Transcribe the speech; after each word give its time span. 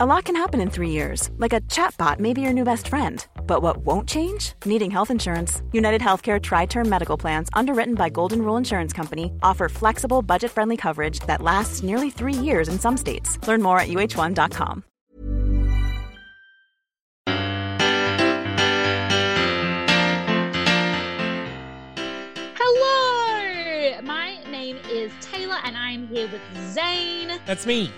A 0.00 0.06
lot 0.06 0.26
can 0.26 0.36
happen 0.36 0.60
in 0.60 0.70
three 0.70 0.90
years, 0.90 1.28
like 1.38 1.52
a 1.52 1.60
chatbot 1.62 2.20
may 2.20 2.32
be 2.32 2.40
your 2.40 2.52
new 2.52 2.62
best 2.62 2.86
friend. 2.86 3.26
But 3.48 3.62
what 3.62 3.78
won't 3.78 4.08
change? 4.08 4.52
Needing 4.64 4.92
health 4.92 5.10
insurance. 5.10 5.60
United 5.72 6.00
Healthcare 6.00 6.40
Tri 6.40 6.66
Term 6.66 6.88
Medical 6.88 7.16
Plans, 7.16 7.48
underwritten 7.52 7.96
by 7.96 8.08
Golden 8.08 8.42
Rule 8.42 8.56
Insurance 8.56 8.92
Company, 8.92 9.32
offer 9.42 9.68
flexible, 9.68 10.22
budget 10.22 10.52
friendly 10.52 10.76
coverage 10.76 11.18
that 11.26 11.42
lasts 11.42 11.82
nearly 11.82 12.10
three 12.10 12.32
years 12.32 12.68
in 12.68 12.78
some 12.78 12.96
states. 12.96 13.44
Learn 13.48 13.60
more 13.60 13.80
at 13.80 13.88
uh1.com. 13.88 14.84
Hello! 22.54 24.00
My 24.02 24.38
name 24.48 24.76
is 24.88 25.10
Taylor 25.20 25.58
and 25.64 25.76
I'm 25.76 26.06
here 26.06 26.28
with 26.28 26.42
Zane. 26.72 27.32
That's 27.46 27.66
me. 27.66 27.90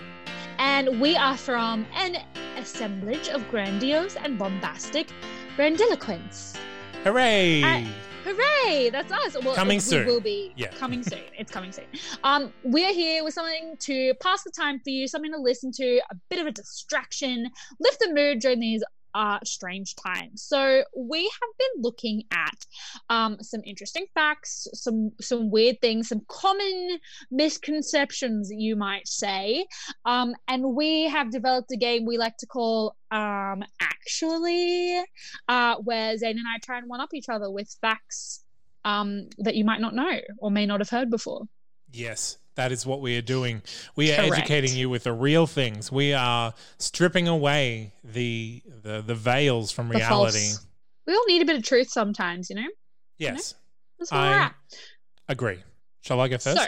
And 0.62 1.00
we 1.00 1.16
are 1.16 1.38
from 1.38 1.86
an 1.94 2.18
assemblage 2.58 3.28
of 3.30 3.48
grandiose 3.50 4.16
and 4.16 4.38
bombastic 4.38 5.08
grandiloquence. 5.56 6.54
Hooray! 7.02 7.62
Uh, 7.62 7.84
hooray! 8.24 8.90
That's 8.90 9.10
us. 9.10 9.42
Well, 9.42 9.54
Coming 9.54 9.76
we 9.76 9.80
soon. 9.80 10.06
will 10.06 10.20
be 10.20 10.52
Yeah. 10.56 10.68
coming 10.78 11.02
soon. 11.02 11.22
It's 11.38 11.50
coming 11.50 11.72
soon. 11.72 11.86
Um, 12.24 12.52
we're 12.62 12.92
here 12.92 13.24
with 13.24 13.32
something 13.32 13.74
to 13.80 14.12
pass 14.20 14.42
the 14.42 14.50
time 14.50 14.80
for 14.80 14.90
you, 14.90 15.08
something 15.08 15.32
to 15.32 15.38
listen 15.40 15.72
to, 15.72 16.00
a 16.10 16.14
bit 16.28 16.38
of 16.38 16.46
a 16.46 16.50
distraction, 16.52 17.46
lift 17.80 17.98
the 18.00 18.12
mood 18.12 18.40
during 18.40 18.60
these 18.60 18.84
uh, 19.14 19.38
strange 19.44 19.94
times. 19.96 20.42
So 20.42 20.84
we 20.96 21.22
have 21.22 21.50
been 21.58 21.82
looking 21.82 22.24
at 22.32 22.66
um, 23.08 23.38
some 23.40 23.60
interesting 23.64 24.06
facts, 24.14 24.68
some 24.74 25.12
some 25.20 25.50
weird 25.50 25.80
things, 25.80 26.08
some 26.08 26.22
common 26.28 26.98
misconceptions, 27.30 28.50
you 28.52 28.76
might 28.76 29.06
say, 29.08 29.66
um, 30.04 30.34
and 30.48 30.74
we 30.74 31.04
have 31.04 31.30
developed 31.30 31.72
a 31.72 31.76
game 31.76 32.06
we 32.06 32.18
like 32.18 32.36
to 32.38 32.46
call 32.46 32.96
um, 33.10 33.62
actually, 33.80 35.02
uh, 35.48 35.76
where 35.82 36.16
Zane 36.16 36.38
and 36.38 36.46
I 36.46 36.58
try 36.62 36.78
and 36.78 36.88
one 36.88 37.00
up 37.00 37.14
each 37.14 37.28
other 37.28 37.50
with 37.50 37.74
facts 37.80 38.44
um, 38.84 39.28
that 39.38 39.56
you 39.56 39.64
might 39.64 39.80
not 39.80 39.94
know 39.94 40.20
or 40.38 40.50
may 40.50 40.66
not 40.66 40.80
have 40.80 40.90
heard 40.90 41.10
before. 41.10 41.42
Yes, 41.92 42.38
that 42.60 42.72
is 42.72 42.84
what 42.84 43.00
we 43.00 43.16
are 43.16 43.22
doing. 43.22 43.62
We 43.96 44.12
are 44.12 44.16
Correct. 44.16 44.32
educating 44.34 44.76
you 44.76 44.90
with 44.90 45.04
the 45.04 45.14
real 45.14 45.46
things. 45.46 45.90
We 45.90 46.12
are 46.12 46.52
stripping 46.78 47.26
away 47.26 47.94
the 48.04 48.62
the, 48.82 49.00
the 49.00 49.14
veils 49.14 49.72
from 49.72 49.88
The 49.88 49.94
reality. 49.96 50.38
false. 50.50 50.66
We 51.06 51.14
all 51.14 51.24
need 51.26 51.40
a 51.40 51.46
bit 51.46 51.56
of 51.56 51.62
truth 51.64 51.90
sometimes, 51.90 52.50
you 52.50 52.56
know. 52.56 52.68
Yes, 53.18 53.54
That's 53.98 54.12
where 54.12 54.20
we're 54.20 54.26
I 54.26 54.38
at. 54.44 54.54
agree. 55.28 55.58
Shall 56.02 56.20
I 56.20 56.28
go 56.28 56.36
first? 56.38 56.58
So, 56.60 56.66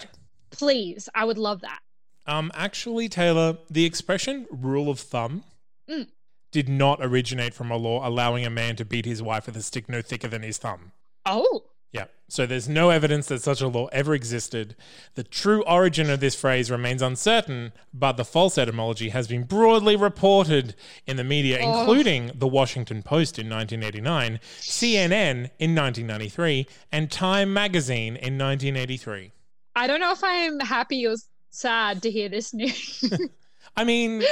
please, 0.51 1.09
I 1.15 1.25
would 1.27 1.39
love 1.39 1.61
that. 1.61 1.81
Um, 2.27 2.51
actually, 2.55 3.09
Taylor, 3.09 3.59
the 3.71 3.85
expression 3.85 4.47
"rule 4.51 4.89
of 4.89 4.99
thumb" 4.99 5.45
Mm. 5.91 6.09
did 6.53 6.69
not 6.69 7.01
originate 7.03 7.53
from 7.55 7.71
a 7.71 7.77
law 7.77 8.07
allowing 8.09 8.47
a 8.47 8.51
man 8.51 8.77
to 8.77 8.85
beat 8.85 9.05
his 9.05 9.23
wife 9.23 9.47
with 9.47 9.57
a 9.57 9.63
stick 9.63 9.89
no 9.89 10.01
thicker 10.01 10.29
than 10.29 10.43
his 10.43 10.57
thumb. 10.59 10.93
Oh, 11.27 11.65
Yeah. 11.93 12.07
So 12.29 12.47
there's 12.47 12.69
no 12.71 12.89
evidence 12.89 13.27
that 13.27 13.43
such 13.43 13.61
a 13.61 13.69
law 13.69 13.87
ever 13.93 14.15
existed. 14.15 14.75
The 15.15 15.23
true 15.23 15.63
origin 15.65 16.09
of 16.09 16.21
this 16.21 16.35
phrase 16.35 16.71
remains 16.71 17.03
uncertain, 17.03 17.73
but 17.93 18.17
the 18.17 18.25
false 18.25 18.57
etymology 18.57 19.11
has 19.11 19.29
been 19.29 19.43
broadly 19.45 19.95
reported 19.97 20.75
in 21.07 21.19
the 21.19 21.25
media, 21.25 21.59
Oh. 21.61 21.81
including 21.81 22.31
the 22.35 22.49
Washington 22.49 23.03
Post 23.03 23.39
in 23.39 23.51
1989, 23.51 24.41
CNN 24.61 25.51
in 25.59 25.75
1993, 25.75 26.67
and 26.91 27.11
Time 27.11 27.53
magazine 27.53 28.17
in 28.17 28.39
1983. 28.39 29.33
I 29.77 29.87
don't 29.87 30.01
know 30.01 30.13
if 30.13 30.25
I'm 30.25 30.61
happy 30.61 31.07
or 31.07 31.17
sad 31.51 32.01
to 32.03 32.11
hear 32.11 32.31
this 32.31 32.55
news. 32.55 33.05
I 33.77 33.85
mean, 33.85 34.23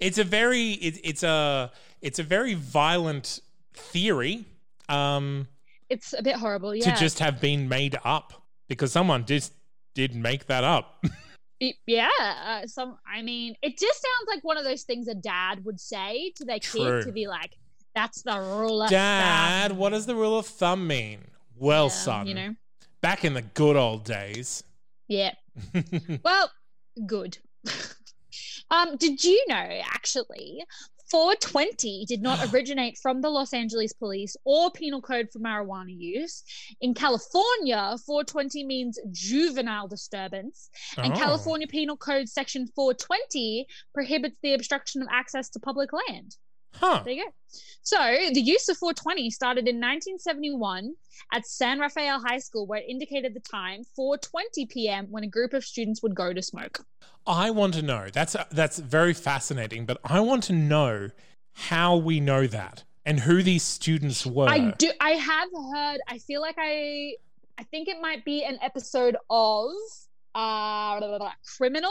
it's 0.00 0.18
a 0.18 0.24
very 0.24 0.72
it, 0.72 0.98
it's 1.04 1.22
a 1.22 1.70
it's 2.02 2.18
a 2.18 2.22
very 2.24 2.54
violent 2.54 3.40
theory. 3.74 4.44
Um, 4.88 5.46
it's 5.90 6.14
a 6.16 6.22
bit 6.22 6.36
horrible, 6.36 6.74
yeah. 6.74 6.92
to 6.92 7.00
just 7.00 7.18
have 7.18 7.40
been 7.40 7.68
made 7.68 7.96
up 8.04 8.32
because 8.68 8.92
someone 8.92 9.24
just 9.24 9.52
did 9.94 10.14
make 10.14 10.46
that 10.46 10.64
up. 10.64 11.04
Yeah. 11.88 12.08
uh, 12.20 12.66
Some, 12.68 12.98
I 13.04 13.20
mean, 13.22 13.56
it 13.62 13.76
just 13.76 14.00
sounds 14.00 14.28
like 14.28 14.44
one 14.44 14.56
of 14.56 14.62
those 14.62 14.84
things 14.84 15.08
a 15.08 15.14
dad 15.14 15.64
would 15.64 15.80
say 15.80 16.30
to 16.36 16.44
their 16.44 16.60
True. 16.60 17.00
kid 17.00 17.06
to 17.06 17.12
be 17.12 17.26
like, 17.26 17.56
"That's 17.96 18.22
the 18.22 18.38
rule 18.38 18.82
of 18.82 18.90
thumb. 18.90 18.96
Dad, 18.96 19.70
thumb." 19.72 19.78
what 19.78 19.90
does 19.90 20.06
the 20.06 20.14
rule 20.14 20.38
of 20.38 20.46
thumb 20.46 20.86
mean? 20.86 21.18
Well, 21.56 21.86
Yeah, 21.86 21.90
son, 21.90 22.26
you 22.28 22.34
know, 22.34 22.54
back 23.00 23.24
in 23.24 23.34
the 23.34 23.42
good 23.42 23.74
old 23.74 24.04
days. 24.04 24.62
yeah. 25.08 25.32
Well, 26.22 26.48
good. 27.06 27.38
um, 28.70 28.96
did 28.96 29.24
you 29.24 29.44
know 29.48 29.80
actually 29.92 30.62
420 31.10 32.04
did 32.06 32.22
not 32.22 32.38
originate 32.52 32.98
from 32.98 33.20
the 33.20 33.28
Los 33.30 33.52
Angeles 33.52 33.92
police 33.92 34.36
or 34.44 34.70
penal 34.70 35.00
code 35.00 35.28
for 35.32 35.38
marijuana 35.38 35.94
use. 35.96 36.42
In 36.80 36.94
California, 36.94 37.96
420 38.06 38.64
means 38.64 38.98
juvenile 39.10 39.88
disturbance, 39.88 40.70
and 40.96 41.12
Oh. 41.12 41.16
California 41.16 41.66
Penal 41.66 41.96
Code 41.96 42.28
section 42.28 42.66
420 42.74 43.66
prohibits 43.94 44.38
the 44.42 44.54
obstruction 44.54 45.02
of 45.02 45.08
access 45.10 45.48
to 45.50 45.60
public 45.60 45.90
land. 45.92 46.36
Huh. 46.74 47.02
There 47.04 47.14
you 47.14 47.24
go. 47.24 47.30
So 47.82 47.96
the 48.32 48.40
use 48.40 48.68
of 48.68 48.76
420 48.76 49.30
started 49.30 49.66
in 49.66 49.76
1971 49.76 50.94
at 51.32 51.46
San 51.46 51.78
Rafael 51.78 52.20
High 52.20 52.38
School, 52.38 52.66
where 52.66 52.80
it 52.80 52.86
indicated 52.88 53.34
the 53.34 53.40
time 53.40 53.82
4:20 53.98 54.68
p.m. 54.68 55.06
when 55.10 55.24
a 55.24 55.28
group 55.28 55.54
of 55.54 55.64
students 55.64 56.02
would 56.02 56.14
go 56.14 56.32
to 56.32 56.42
smoke. 56.42 56.84
I 57.26 57.50
want 57.50 57.74
to 57.74 57.82
know. 57.82 58.08
That's 58.12 58.36
that's 58.50 58.78
very 58.78 59.14
fascinating, 59.14 59.86
but 59.86 59.98
I 60.04 60.20
want 60.20 60.44
to 60.44 60.52
know 60.52 61.10
how 61.54 61.96
we 61.96 62.20
know 62.20 62.46
that 62.46 62.84
and 63.04 63.20
who 63.20 63.42
these 63.42 63.62
students 63.62 64.26
were. 64.26 64.48
I 64.48 64.72
do. 64.72 64.90
I 65.00 65.12
have 65.12 65.48
heard. 65.72 66.00
I 66.06 66.18
feel 66.18 66.40
like 66.40 66.56
I. 66.58 67.14
I 67.60 67.64
think 67.64 67.88
it 67.88 67.96
might 68.00 68.24
be 68.24 68.44
an 68.44 68.58
episode 68.62 69.16
of 69.28 69.70
uh, 70.34 71.30
Criminal 71.56 71.90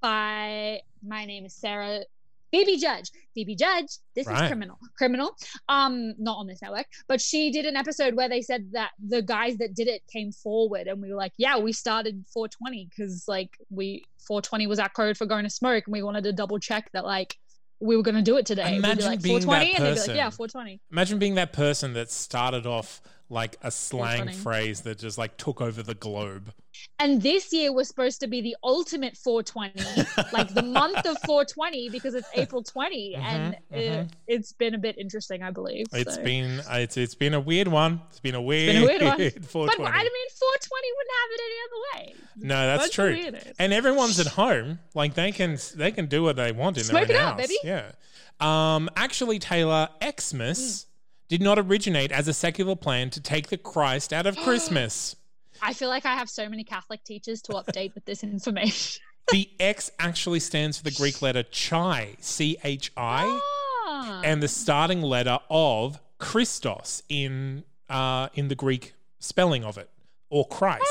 by 0.00 0.80
my 1.02 1.24
name 1.24 1.44
is 1.44 1.54
Sarah. 1.54 2.04
Phoebe 2.54 2.76
Judge. 2.76 3.10
Phoebe 3.34 3.56
Judge. 3.56 3.88
This 4.14 4.26
Right. 4.26 4.42
is 4.44 4.48
criminal. 4.48 4.78
Criminal. 4.96 5.36
Um, 5.68 6.14
not 6.18 6.36
on 6.38 6.46
this 6.46 6.62
network, 6.62 6.86
but 7.08 7.20
she 7.20 7.50
did 7.50 7.66
an 7.66 7.74
episode 7.76 8.14
where 8.14 8.28
they 8.28 8.42
said 8.42 8.72
that 8.72 8.90
the 9.04 9.22
guys 9.22 9.56
that 9.58 9.74
did 9.74 9.88
it 9.88 10.02
came 10.12 10.30
forward, 10.30 10.86
and 10.86 11.02
we 11.02 11.10
were 11.10 11.16
like, 11.16 11.32
"Yeah, 11.36 11.58
we 11.58 11.72
started 11.72 12.24
420 12.32 12.86
because 12.88 13.24
like 13.26 13.50
we 13.70 14.04
420 14.26 14.66
was 14.68 14.78
our 14.78 14.88
code 14.88 15.16
for 15.16 15.26
going 15.26 15.44
to 15.44 15.50
smoke, 15.50 15.84
and 15.86 15.92
we 15.92 16.02
wanted 16.02 16.24
to 16.24 16.32
double 16.32 16.58
check 16.58 16.90
that 16.92 17.04
like 17.04 17.36
we 17.80 17.96
were 17.96 18.02
going 18.04 18.14
to 18.14 18.22
do 18.22 18.36
it 18.36 18.46
today." 18.46 18.70
Be 18.70 18.76
Imagine 18.76 19.04
like, 19.06 19.22
being 19.22 19.40
that 19.40 19.46
420, 19.46 19.76
and 19.76 19.84
they'd 19.84 19.90
be 19.90 19.94
like, 19.94 19.98
person. 19.98 20.16
"Yeah, 20.16 20.30
420." 20.30 20.80
Imagine 20.92 21.18
being 21.18 21.34
that 21.34 21.52
person 21.52 21.92
that 21.94 22.10
started 22.10 22.66
off 22.66 23.02
like 23.30 23.56
a 23.62 23.70
slang 23.70 24.28
phrase 24.28 24.82
that 24.82 24.98
just 24.98 25.16
like 25.18 25.36
took 25.36 25.60
over 25.60 25.82
the 25.82 25.94
globe. 25.94 26.52
And 26.98 27.22
this 27.22 27.52
year 27.52 27.72
was 27.72 27.88
supposed 27.88 28.20
to 28.20 28.26
be 28.26 28.40
the 28.40 28.56
ultimate 28.62 29.16
420, 29.16 30.32
like 30.32 30.52
the 30.52 30.62
month 30.62 30.98
of 31.06 31.16
420, 31.24 31.88
because 31.88 32.14
it's 32.14 32.28
April 32.34 32.62
20, 32.62 33.14
and 33.16 33.54
mhm. 33.72 33.78
It, 33.78 34.08
it's 34.26 34.52
been 34.52 34.74
a 34.74 34.78
bit 34.78 34.98
interesting, 34.98 35.42
I 35.42 35.50
believe. 35.50 35.86
It's 35.92 36.16
so. 36.16 36.22
been 36.22 36.60
it's 36.70 36.96
it's 36.96 37.14
been 37.14 37.34
a 37.34 37.40
weird 37.40 37.68
one. 37.68 38.00
It's 38.10 38.20
been 38.20 38.34
a 38.34 38.42
weird, 38.42 38.74
been 38.74 38.82
a 38.82 38.86
weird 38.86 39.02
one. 39.02 39.18
420. 39.42 39.84
But 39.84 39.88
I 39.88 40.02
mean, 40.02 40.28
420 40.38 40.88
wouldn't 40.96 41.14
have 41.20 41.30
it 41.30 41.40
any 41.44 41.58
other 41.64 41.80
way. 41.94 42.14
No, 42.36 42.66
that's 42.66 42.96
Bunch 42.96 43.32
true. 43.32 43.52
And 43.58 43.72
everyone's 43.72 44.20
at 44.20 44.26
home, 44.26 44.78
like 44.94 45.14
they 45.14 45.32
can 45.32 45.58
they 45.76 45.92
can 45.92 46.06
do 46.06 46.22
what 46.22 46.36
they 46.36 46.52
want 46.52 46.76
in 46.76 46.84
Smoke 46.84 47.08
their 47.08 47.16
it 47.16 47.20
own 47.20 47.26
up, 47.26 47.40
house. 47.40 47.48
baby. 47.48 47.58
Yeah. 47.64 47.92
Um, 48.40 48.90
actually, 48.96 49.38
Taylor 49.38 49.88
Xmas 50.02 50.86
did 51.28 51.40
not 51.42 51.58
originate 51.58 52.12
as 52.12 52.28
a 52.28 52.32
secular 52.34 52.76
plan 52.76 53.10
to 53.10 53.20
take 53.20 53.48
the 53.48 53.56
Christ 53.58 54.12
out 54.12 54.26
of 54.26 54.36
Christmas. 54.44 55.16
I 55.62 55.72
feel 55.72 55.88
like 55.88 56.04
I 56.04 56.14
have 56.14 56.28
so 56.28 56.48
many 56.48 56.64
Catholic 56.64 57.02
teachers 57.04 57.40
to 57.42 57.52
update 57.52 57.94
with 57.94 58.04
this 58.04 58.22
information. 58.22 59.02
the 59.32 59.48
X 59.58 59.90
actually 59.98 60.40
stands 60.40 60.76
for 60.78 60.84
the 60.84 60.90
Greek 60.90 61.22
letter 61.22 61.42
chi, 61.44 62.16
C 62.20 62.56
H 62.64 62.92
I, 62.96 63.40
Ah. 63.86 64.20
and 64.24 64.42
the 64.42 64.48
starting 64.48 65.00
letter 65.02 65.38
of 65.50 65.98
Christos 66.18 67.02
in 67.08 67.64
uh, 67.88 68.28
in 68.34 68.48
the 68.48 68.54
Greek 68.54 68.94
spelling 69.20 69.64
of 69.64 69.78
it, 69.78 69.88
or 70.30 70.46
Christ. 70.46 70.84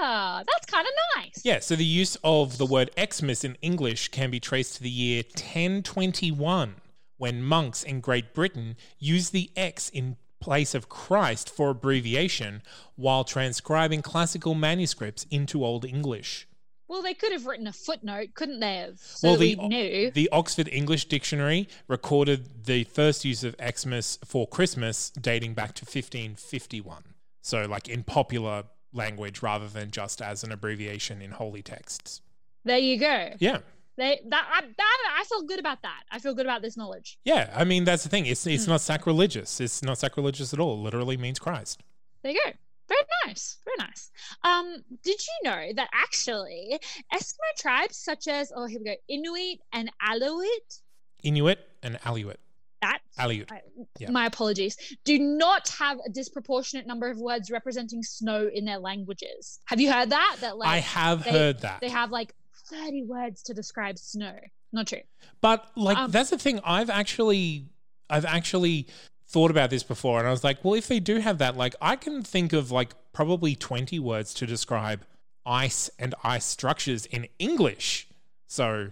Ah, 0.00 0.42
that's 0.46 0.66
kind 0.66 0.86
of 0.86 0.92
nice. 1.16 1.42
Yeah, 1.44 1.58
so 1.58 1.74
the 1.76 1.84
use 1.84 2.16
of 2.24 2.56
the 2.58 2.64
word 2.66 2.90
Xmas 2.98 3.42
in 3.44 3.56
English 3.60 4.08
can 4.08 4.30
be 4.30 4.38
traced 4.40 4.76
to 4.76 4.82
the 4.82 4.90
year 4.90 5.22
1021, 5.34 6.76
when 7.18 7.42
monks 7.42 7.82
in 7.82 8.00
Great 8.00 8.32
Britain 8.32 8.76
used 8.98 9.32
the 9.32 9.50
X 9.56 9.88
in 9.90 10.16
place 10.40 10.74
of 10.74 10.88
Christ 10.88 11.50
for 11.50 11.70
abbreviation 11.70 12.62
while 12.96 13.24
transcribing 13.24 14.02
classical 14.02 14.54
manuscripts 14.54 15.26
into 15.30 15.64
Old 15.64 15.84
English. 15.84 16.46
Well, 16.86 17.02
they 17.02 17.12
could 17.12 17.32
have 17.32 17.44
written 17.44 17.66
a 17.66 17.72
footnote, 17.72 18.30
couldn't 18.34 18.60
they 18.60 18.76
have? 18.76 18.98
So 18.98 19.30
well, 19.30 19.38
we 19.38 19.56
knew. 19.56 20.10
the 20.10 20.30
Oxford 20.32 20.68
English 20.72 21.04
Dictionary 21.04 21.68
recorded 21.86 22.64
the 22.64 22.84
first 22.84 23.26
use 23.26 23.44
of 23.44 23.54
Xmas 23.62 24.18
for 24.24 24.46
Christmas 24.48 25.10
dating 25.10 25.52
back 25.52 25.74
to 25.74 25.84
1551. 25.84 27.02
So, 27.42 27.64
like 27.64 27.88
in 27.88 28.04
popular 28.04 28.64
language 28.92 29.42
rather 29.42 29.68
than 29.68 29.90
just 29.90 30.22
as 30.22 30.42
an 30.42 30.50
abbreviation 30.50 31.20
in 31.20 31.32
holy 31.32 31.62
texts. 31.62 32.22
there 32.64 32.78
you 32.78 32.98
go. 32.98 33.34
Yeah. 33.38 33.58
They 33.98 34.20
that 34.28 34.44
I 34.50 34.60
that 34.62 34.98
I 35.20 35.24
feel 35.24 35.42
good 35.42 35.58
about 35.58 35.82
that. 35.82 36.04
I 36.10 36.18
feel 36.20 36.32
good 36.32 36.46
about 36.46 36.62
this 36.62 36.76
knowledge. 36.76 37.18
Yeah, 37.24 37.52
I 37.54 37.64
mean 37.64 37.84
that's 37.84 38.04
the 38.04 38.08
thing. 38.08 38.24
It's 38.26 38.46
it's 38.46 38.64
Hmm. 38.64 38.70
not 38.70 38.80
sacrilegious. 38.80 39.60
It's 39.60 39.82
not 39.82 39.98
sacrilegious 39.98 40.54
at 40.54 40.60
all. 40.60 40.74
It 40.78 40.82
literally 40.84 41.16
means 41.16 41.38
Christ. 41.38 41.82
There 42.22 42.32
you 42.32 42.40
go. 42.46 42.52
Very 42.88 43.02
nice. 43.26 43.58
Very 43.66 43.76
nice. 43.86 44.10
Um, 44.44 44.82
did 45.02 45.20
you 45.28 45.50
know 45.50 45.72
that 45.76 45.88
actually 45.92 46.78
Eskimo 47.12 47.50
tribes 47.58 47.96
such 47.98 48.28
as 48.28 48.50
oh 48.56 48.66
here 48.66 48.78
we 48.78 48.86
go 48.86 48.94
Inuit 49.08 49.58
and 49.72 49.90
Aleut 50.08 50.80
Inuit 51.22 51.58
and 51.82 51.96
Aleut. 52.02 52.36
that 52.80 53.00
Aleut. 53.18 53.50
I- 53.50 53.62
Yeah. 53.98 54.10
my 54.10 54.24
apologies 54.26 54.76
do 55.04 55.18
not 55.18 55.68
have 55.70 55.98
a 56.06 56.08
disproportionate 56.10 56.86
number 56.86 57.08
of 57.10 57.18
words 57.18 57.50
representing 57.50 58.02
snow 58.04 58.48
in 58.52 58.64
their 58.64 58.78
languages. 58.78 59.58
Have 59.66 59.80
you 59.80 59.92
heard 59.92 60.10
that? 60.10 60.36
That 60.40 60.56
like 60.56 60.68
I 60.68 60.78
have 60.78 61.24
they- 61.24 61.30
heard 61.30 61.60
that. 61.62 61.80
they 61.80 61.88
have 61.88 62.10
like 62.12 62.32
thirty 62.70 63.02
words 63.02 63.42
to 63.44 63.54
describe 63.54 63.98
snow. 63.98 64.34
Not 64.72 64.88
true. 64.88 65.00
But 65.40 65.70
like 65.76 65.96
Um, 65.96 66.10
that's 66.10 66.30
the 66.30 66.38
thing. 66.38 66.60
I've 66.64 66.90
actually 66.90 67.66
I've 68.10 68.24
actually 68.24 68.88
thought 69.26 69.50
about 69.50 69.70
this 69.70 69.82
before 69.82 70.18
and 70.18 70.26
I 70.26 70.30
was 70.30 70.42
like, 70.42 70.64
well, 70.64 70.74
if 70.74 70.88
they 70.88 71.00
do 71.00 71.18
have 71.18 71.38
that, 71.38 71.56
like 71.56 71.74
I 71.80 71.96
can 71.96 72.22
think 72.22 72.52
of 72.52 72.70
like 72.70 72.94
probably 73.12 73.54
20 73.54 73.98
words 73.98 74.32
to 74.34 74.46
describe 74.46 75.04
ice 75.44 75.90
and 75.98 76.14
ice 76.24 76.44
structures 76.44 77.06
in 77.06 77.28
English. 77.38 78.08
So 78.46 78.90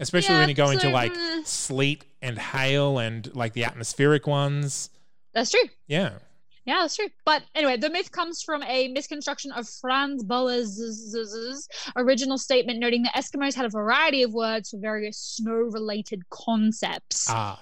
especially 0.00 0.34
Yeah, 0.34 0.40
when 0.40 0.48
you 0.48 0.54
go 0.54 0.70
into 0.70 0.90
like 0.90 1.14
mm. 1.14 1.46
sleet 1.46 2.04
and 2.22 2.38
hail 2.38 2.98
and 2.98 3.34
like 3.34 3.52
the 3.52 3.64
atmospheric 3.64 4.26
ones. 4.26 4.90
That's 5.34 5.50
true. 5.50 5.68
Yeah. 5.86 6.18
Yeah, 6.68 6.80
that's 6.82 6.96
true. 6.96 7.08
But 7.24 7.44
anyway, 7.54 7.78
the 7.78 7.88
myth 7.88 8.12
comes 8.12 8.42
from 8.42 8.62
a 8.62 8.88
misconstruction 8.88 9.52
of 9.52 9.66
Franz 9.80 10.22
Boas' 10.22 11.66
original 11.96 12.36
statement, 12.36 12.78
noting 12.78 13.04
that 13.04 13.14
Eskimos 13.14 13.54
had 13.54 13.64
a 13.64 13.70
variety 13.70 14.22
of 14.22 14.34
words 14.34 14.68
for 14.68 14.78
various 14.78 15.18
snow-related 15.18 16.28
concepts. 16.28 17.24
Ah. 17.30 17.58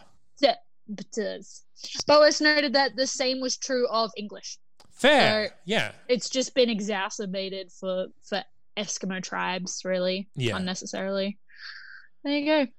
Boas 2.08 2.40
noted 2.40 2.72
that 2.72 2.96
the 2.96 3.06
same 3.06 3.40
was 3.40 3.56
true 3.56 3.86
of 3.90 4.10
English. 4.16 4.58
Fair. 4.90 5.48
So- 5.50 5.54
yeah. 5.66 5.92
It's 6.08 6.28
just 6.28 6.52
been 6.56 6.68
exacerbated 6.68 7.70
for 7.70 8.08
for 8.24 8.42
Eskimo 8.76 9.22
tribes, 9.22 9.82
really, 9.84 10.28
Yeah. 10.34 10.56
unnecessarily. 10.56 11.38
There 12.24 12.36
you 12.38 12.44
go. 12.44 12.72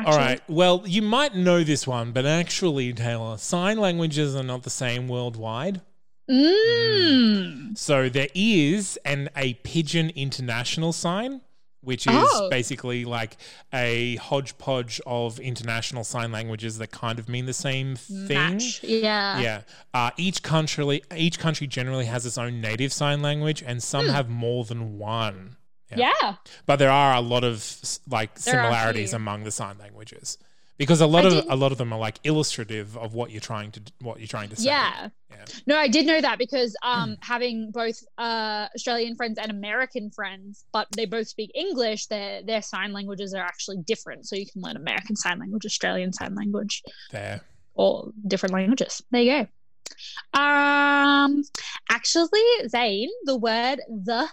All 0.00 0.06
Actually- 0.08 0.18
right. 0.24 0.40
Well, 0.48 0.82
you 0.86 1.02
might 1.02 1.34
know 1.36 1.62
this 1.64 1.86
one, 1.86 2.12
but 2.12 2.26
actually, 2.26 2.92
Taylor, 2.92 3.38
sign 3.38 3.78
languages 3.78 4.34
are 4.34 4.42
not 4.42 4.62
the 4.64 4.70
same 4.70 5.06
worldwide. 5.08 5.80
Mm. 6.28 7.76
So 7.76 8.08
there 8.08 8.28
is 8.34 8.98
an 9.04 9.28
a 9.36 9.54
pidgin 9.54 10.10
international 10.10 10.92
sign, 10.92 11.42
which 11.82 12.06
is 12.06 12.12
Oh. 12.16 12.48
basically 12.50 13.04
like 13.04 13.36
a 13.72 14.16
hodgepodge 14.16 15.00
of 15.06 15.38
international 15.38 16.02
sign 16.02 16.32
languages 16.32 16.78
that 16.78 16.90
kind 16.90 17.18
of 17.18 17.28
mean 17.28 17.46
the 17.46 17.52
same 17.52 17.94
thing. 17.96 18.28
Match. 18.54 18.82
Yeah. 18.82 19.38
Yeah. 19.40 19.60
Uh, 19.92 20.10
each 20.16 20.42
country 20.42 21.02
each 21.14 21.38
country 21.38 21.66
generally 21.66 22.06
has 22.06 22.24
its 22.26 22.38
own 22.38 22.60
native 22.60 22.92
sign 22.92 23.20
language, 23.22 23.62
and 23.64 23.82
some 23.82 24.08
have 24.08 24.28
more 24.28 24.64
than 24.64 24.98
one. 24.98 25.56
Yeah. 25.90 26.12
Yeah. 26.22 26.34
But 26.66 26.76
there 26.76 26.90
are 26.90 27.14
a 27.14 27.20
lot 27.20 27.44
of 27.44 27.80
like 28.08 28.34
There 28.40 28.54
similarities 28.54 29.12
among 29.12 29.44
the 29.44 29.50
sign 29.50 29.78
languages. 29.78 30.38
Because 30.76 31.00
a 31.00 31.06
lot 31.06 31.22
I 31.24 31.28
of 31.28 31.32
didn't- 31.34 31.50
a 31.52 31.56
lot 31.56 31.70
of 31.70 31.78
them 31.78 31.92
are 31.92 31.98
like 32.00 32.18
illustrative 32.24 32.96
of 32.96 33.14
what 33.14 33.30
you're 33.30 33.40
trying 33.40 33.70
to 33.72 33.80
what 34.00 34.18
you're 34.18 34.26
trying 34.26 34.48
to 34.48 34.56
say. 34.56 34.64
Yeah. 34.64 35.08
Yeah. 35.30 35.44
No, 35.66 35.76
I 35.78 35.86
did 35.86 36.04
know 36.04 36.20
that 36.20 36.36
because 36.36 36.74
um 36.82 37.16
having 37.20 37.70
both 37.70 38.02
uh 38.18 38.66
Australian 38.74 39.14
friends 39.14 39.38
and 39.38 39.52
American 39.52 40.10
friends, 40.10 40.64
but 40.72 40.88
they 40.96 41.04
both 41.06 41.28
speak 41.28 41.52
English, 41.54 42.06
their 42.06 42.42
their 42.42 42.60
sign 42.60 42.92
languages 42.92 43.34
are 43.34 43.44
actually 43.44 43.76
different. 43.86 44.26
So 44.26 44.34
you 44.34 44.46
can 44.50 44.62
learn 44.62 44.76
American 44.76 45.14
sign 45.14 45.38
language, 45.38 45.64
Australian 45.64 46.12
sign 46.12 46.34
language, 46.34 46.82
There. 47.12 47.40
or 47.74 48.10
different 48.26 48.52
languages. 48.52 49.00
There 49.12 49.22
you 49.22 49.32
go. 49.44 50.40
Um 50.40 51.44
actually, 51.88 52.42
Zane, 52.68 53.10
the 53.24 53.36
word 53.36 53.78
the 53.88 54.28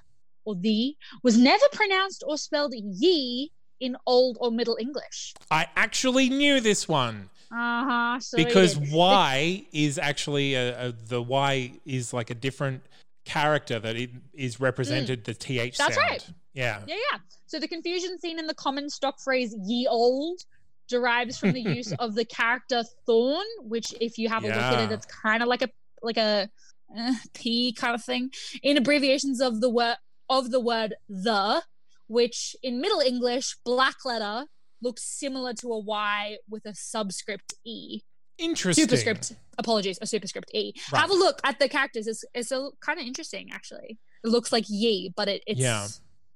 or 0.45 0.55
the 0.55 0.95
was 1.23 1.37
never 1.37 1.65
pronounced 1.71 2.23
or 2.25 2.37
spelled 2.37 2.73
ye 2.75 3.51
in 3.79 3.97
Old 4.05 4.37
or 4.39 4.51
Middle 4.51 4.77
English. 4.79 5.33
I 5.49 5.67
actually 5.75 6.29
knew 6.29 6.61
this 6.61 6.87
one. 6.87 7.29
Uh-huh. 7.51 8.19
So 8.19 8.37
because 8.37 8.77
Y 8.77 9.65
is 9.73 9.97
actually 9.97 10.53
a, 10.53 10.87
a 10.87 10.91
the 10.91 11.21
Y 11.21 11.73
is 11.85 12.13
like 12.13 12.29
a 12.29 12.35
different 12.35 12.83
character 13.25 13.79
that 13.79 13.95
it 13.95 14.11
is 14.33 14.59
represented 14.59 15.25
the 15.25 15.33
th 15.33 15.59
Mm. 15.59 15.77
That's 15.77 15.95
sound. 15.95 16.09
right. 16.09 16.29
Yeah. 16.53 16.81
Yeah, 16.87 16.95
yeah. 17.11 17.17
So 17.45 17.59
the 17.59 17.67
confusion 17.67 18.17
seen 18.19 18.39
in 18.39 18.47
the 18.47 18.53
common 18.53 18.89
stock 18.89 19.19
phrase 19.19 19.55
ye 19.65 19.87
old 19.87 20.39
derives 20.87 21.37
from 21.37 21.51
the 21.51 21.61
use 21.61 21.91
of 21.99 22.15
the 22.15 22.25
character 22.25 22.83
thorn, 23.05 23.45
which 23.61 23.93
if 23.99 24.17
you 24.17 24.29
have 24.29 24.43
a 24.43 24.47
look 24.47 24.55
at 24.55 24.91
it, 24.91 24.93
it's 24.93 25.05
kind 25.05 25.43
of 25.43 25.49
like 25.49 25.61
a 25.61 25.69
like 26.01 26.17
a 26.17 26.49
uh, 26.97 27.13
P 27.33 27.73
kind 27.73 27.95
of 27.95 28.03
thing 28.03 28.31
in 28.63 28.77
abbreviations 28.77 29.41
of 29.41 29.61
the 29.61 29.69
word 29.69 29.95
of 30.31 30.49
the 30.49 30.59
word 30.59 30.95
the, 31.07 31.61
which 32.07 32.55
in 32.63 32.81
Middle 32.81 33.01
English, 33.01 33.57
black 33.63 33.97
letter 34.05 34.45
looks 34.81 35.03
similar 35.03 35.53
to 35.53 35.67
a 35.71 35.79
Y 35.79 36.37
with 36.49 36.65
a 36.65 36.73
subscript 36.73 37.53
E. 37.63 37.99
Interesting. 38.39 38.83
Superscript, 38.85 39.33
apologies, 39.59 39.99
a 40.01 40.07
superscript 40.07 40.49
E. 40.55 40.73
Right. 40.91 41.01
Have 41.01 41.11
a 41.11 41.13
look 41.13 41.39
at 41.43 41.59
the 41.59 41.69
characters. 41.69 42.07
It's, 42.07 42.25
it's 42.33 42.51
a, 42.51 42.69
kind 42.79 42.99
of 42.99 43.05
interesting, 43.05 43.49
actually. 43.53 43.99
It 44.23 44.27
looks 44.29 44.51
like 44.51 44.65
ye, 44.67 45.13
but 45.15 45.27
it, 45.27 45.43
it's 45.45 45.59
Yeah. 45.59 45.85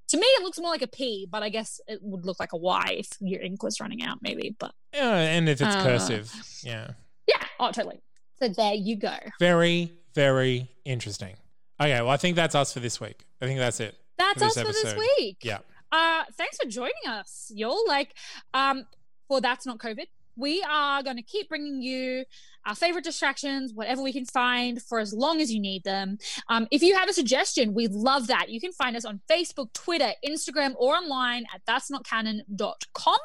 to 0.08 0.16
me 0.16 0.26
it 0.26 0.42
looks 0.44 0.58
more 0.60 0.70
like 0.70 0.82
a 0.82 0.86
P, 0.86 1.26
but 1.28 1.42
I 1.42 1.48
guess 1.48 1.80
it 1.88 1.98
would 2.02 2.24
look 2.24 2.38
like 2.38 2.52
a 2.52 2.56
Y 2.58 2.96
if 2.98 3.08
your 3.20 3.40
ink 3.40 3.62
was 3.64 3.80
running 3.80 4.02
out, 4.04 4.18
maybe. 4.22 4.54
But 4.58 4.72
Yeah, 4.94 5.16
and 5.16 5.48
if 5.48 5.60
it's 5.60 5.74
Uh, 5.74 5.82
cursive. 5.82 6.32
Yeah. 6.62 6.90
yeah, 7.26 7.42
oh 7.58 7.72
totally. 7.72 8.00
So 8.38 8.48
there 8.48 8.74
you 8.74 8.96
go. 8.96 9.16
Very, 9.40 9.92
very 10.14 10.70
interesting. 10.84 11.36
Okay, 11.80 12.00
well 12.00 12.10
I 12.10 12.16
think 12.16 12.36
that's 12.36 12.54
us 12.54 12.72
for 12.72 12.80
this 12.80 13.00
week. 13.00 13.24
I 13.40 13.46
think 13.46 13.58
that's 13.58 13.80
it. 13.80 13.94
That's 14.18 14.38
For 14.38 14.44
us 14.46 14.54
this 14.54 14.66
for 14.66 14.72
this 14.72 14.94
week. 15.18 15.38
Yeah. 15.42 15.58
Uh, 15.92 16.24
thanks 16.36 16.56
for 16.56 16.68
joining 16.68 16.94
us, 17.08 17.50
y'all. 17.54 17.86
Like, 17.86 18.14
um, 18.54 18.86
for 19.28 19.40
that's 19.40 19.66
not 19.66 19.78
COVID. 19.78 20.06
We 20.38 20.62
are 20.68 21.02
going 21.02 21.16
to 21.16 21.22
keep 21.22 21.48
bringing 21.48 21.80
you 21.80 22.24
our 22.66 22.74
favorite 22.74 23.04
distractions, 23.04 23.72
whatever 23.72 24.02
we 24.02 24.12
can 24.12 24.24
find, 24.26 24.82
for 24.82 24.98
as 24.98 25.12
long 25.14 25.40
as 25.40 25.52
you 25.52 25.60
need 25.60 25.84
them. 25.84 26.18
Um, 26.48 26.66
if 26.70 26.82
you 26.82 26.94
have 26.96 27.08
a 27.08 27.12
suggestion, 27.12 27.72
we'd 27.72 27.92
love 27.92 28.26
that. 28.26 28.48
You 28.50 28.60
can 28.60 28.72
find 28.72 28.96
us 28.96 29.04
on 29.04 29.20
Facebook, 29.30 29.72
Twitter, 29.72 30.10
Instagram, 30.26 30.74
or 30.76 30.94
online 30.94 31.44
at 31.54 31.62
that's 31.66 31.90
not 31.90 32.04
canon.com. 32.04 33.16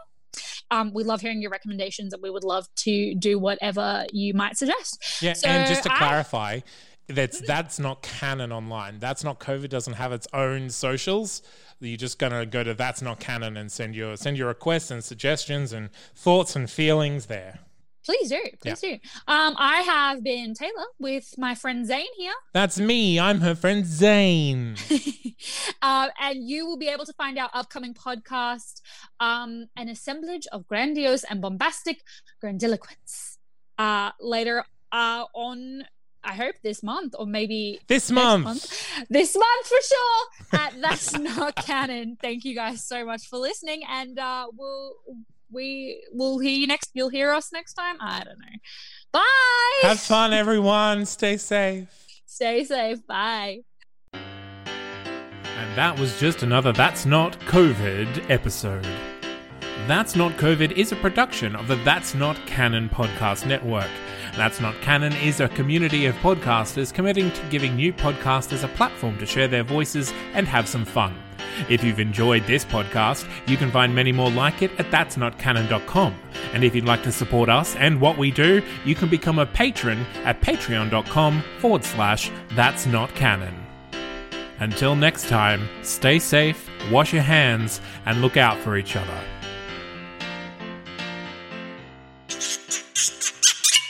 Um, 0.69 0.94
we 0.94 1.03
love 1.03 1.19
hearing 1.19 1.42
your 1.42 1.51
recommendations, 1.51 2.13
and 2.13 2.21
we 2.24 2.30
would 2.30 2.45
love 2.45 2.65
to 2.77 3.13
do 3.15 3.38
whatever 3.39 4.05
you 4.13 4.34
might 4.34 4.58
suggest. 4.58 5.22
Yeah, 5.22 5.34
So 5.34 5.48
and 5.50 5.67
just 5.67 5.84
to 5.84 5.91
I- 5.93 5.98
clarify, 5.98 6.60
that's 7.12 7.41
that's 7.41 7.80
not 7.80 8.01
canon 8.01 8.51
online. 8.51 9.00
That's 9.00 9.24
not 9.24 9.39
COVID 9.39 9.70
doesn't 9.70 9.94
have 9.94 10.12
its 10.12 10.27
own 10.34 10.70
socials. 10.70 11.41
You're 11.80 11.98
just 11.98 12.20
gonna 12.20 12.46
go 12.46 12.63
to 12.63 12.74
that's 12.74 13.01
not 13.01 13.20
canon 13.20 13.58
and 13.58 13.72
send 13.72 13.96
your 13.96 14.18
send 14.18 14.38
your 14.38 14.48
requests 14.48 14.91
and 14.91 15.03
suggestions 15.03 15.74
and 15.74 15.89
thoughts 16.15 16.56
and 16.56 16.70
feelings 16.70 17.25
there. 17.25 17.60
Please 18.03 18.30
do, 18.30 18.41
please 18.62 18.80
do. 18.80 18.94
Um, 19.27 19.56
I 19.58 19.82
have 19.82 20.24
been 20.24 20.56
Taylor 20.56 20.88
with 21.00 21.36
my 21.38 21.53
friend 21.53 21.86
Zane 21.86 22.08
here. 22.18 22.34
That's 22.53 22.80
me. 22.80 23.20
I'm 23.20 23.41
her 23.41 23.53
friend 23.53 23.86
Zane. 23.86 24.75
uh, 25.84 26.08
and 26.20 26.50
you 26.50 26.65
will 26.65 26.77
be 26.77 26.88
able 26.88 27.06
to 27.06 27.13
find 27.13 27.38
our 27.38 27.50
upcoming 27.53 27.94
podcast, 27.94 28.82
um, 29.20 29.68
an 29.75 29.88
assemblage 29.88 30.48
of 30.51 30.68
grandiose 30.68 31.24
and 31.25 31.41
bombastic 31.41 32.01
grandiloquence, 32.41 33.38
uh, 33.77 34.12
later 34.20 34.65
uh, 34.91 35.25
on. 35.36 35.84
I 36.24 36.34
hope 36.34 36.56
this 36.63 36.84
month, 36.84 37.16
or 37.18 37.25
maybe 37.25 37.80
This 37.88 38.12
next 38.12 38.44
month. 38.44 39.08
This 39.10 39.36
month 39.36 39.68
for 39.68 39.82
sure. 39.82 40.60
At 40.60 40.82
That's 40.82 41.18
Not 41.20 41.56
Canon. 41.56 42.18
Thank 42.22 42.46
you 42.46 42.56
guys 42.56 42.84
so 42.86 43.06
much 43.06 43.28
for 43.28 43.40
listening, 43.40 43.82
and 43.90 44.18
uh, 44.20 44.48
we'll 44.56 44.96
we 45.51 46.01
will 46.12 46.40
hear 46.40 46.51
you 46.58 46.68
next. 46.68 46.92
You'll 46.94 47.10
hear 47.10 47.32
us 47.32 47.51
next 47.51 47.74
time. 47.74 47.98
I 48.00 48.24
don't 48.24 48.40
know. 48.40 48.58
Bye. 49.12 49.88
Have 49.88 50.00
fun, 50.00 50.34
everyone. 50.34 51.06
Stay 51.06 51.38
safe. 51.38 51.88
Stay 52.25 52.63
safe. 52.63 53.06
Bye. 53.08 53.60
And 54.13 55.78
that 55.78 56.00
was 56.00 56.20
just 56.20 56.44
another 56.44 56.72
That's 56.72 57.06
Not 57.06 57.40
COVID 57.42 58.30
episode. 58.30 58.88
That's 59.88 60.15
Not 60.15 60.33
COVID 60.33 60.73
is 60.73 60.91
a 60.91 60.95
production 60.95 61.55
of 61.55 61.67
the 61.67 61.75
That's 61.77 62.13
Not 62.13 62.38
Canon 62.45 62.88
podcast 62.88 63.45
network. 63.45 63.89
That's 64.35 64.61
Not 64.61 64.75
Canon 64.81 65.11
is 65.13 65.39
a 65.39 65.50
community 65.50 66.05
of 66.05 66.15
podcasters 66.17 66.93
committing 66.93 67.31
to 67.31 67.41
giving 67.50 67.75
new 67.75 67.91
podcasters 67.91 68.63
a 68.63 68.67
platform 68.69 69.17
to 69.17 69.25
share 69.25 69.47
their 69.47 69.63
voices 69.63 70.13
and 70.33 70.47
have 70.47 70.67
some 70.67 70.85
fun. 70.85 71.15
If 71.67 71.83
you've 71.83 72.00
enjoyed 72.00 72.45
this 72.45 72.63
podcast, 72.63 73.27
you 73.47 73.57
can 73.57 73.71
find 73.71 73.93
many 73.93 74.11
more 74.11 74.29
like 74.29 74.61
it 74.61 74.71
at 74.79 74.91
that'snotcanon.com. 74.91 76.15
And 76.53 76.63
if 76.63 76.75
you'd 76.75 76.85
like 76.85 77.03
to 77.03 77.11
support 77.11 77.50
us 77.50 77.75
and 77.75 78.00
what 78.00 78.17
we 78.17 78.31
do, 78.31 78.61
you 78.85 78.95
can 78.95 79.09
become 79.09 79.39
a 79.39 79.45
patron 79.45 80.05
at 80.23 80.41
patreon.com 80.41 81.43
forward 81.59 81.83
slash 81.83 82.31
that's 82.51 82.85
not 82.85 83.13
canon. 83.15 83.55
Until 84.59 84.95
next 84.95 85.27
time, 85.27 85.67
stay 85.81 86.19
safe, 86.19 86.69
wash 86.91 87.13
your 87.13 87.23
hands, 87.23 87.81
and 88.05 88.21
look 88.21 88.38
out 88.38 88.57
for 88.59 88.77
each 88.77 88.95
other. 88.95 89.40